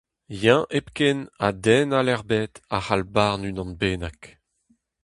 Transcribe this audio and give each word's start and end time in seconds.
Eñ 0.51 0.61
hepken 0.73 1.17
ha 1.39 1.49
den 1.63 1.89
all 1.99 2.11
ebet 2.15 2.53
a 2.75 2.77
c'hall 2.83 3.03
barn 3.15 3.41
unan 3.49 3.71
bennak. 3.79 4.21